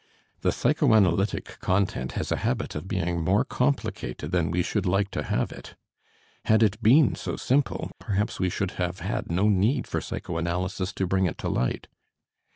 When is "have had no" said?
8.81-9.47